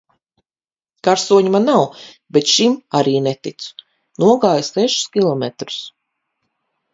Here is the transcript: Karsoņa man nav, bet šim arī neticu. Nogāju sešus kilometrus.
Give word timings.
Karsoņa 1.07 1.51
man 1.55 1.67
nav, 1.69 1.99
bet 2.37 2.53
šim 2.53 2.73
arī 3.01 3.13
neticu. 3.27 3.75
Nogāju 4.25 4.67
sešus 4.71 5.05
kilometrus. 5.19 5.79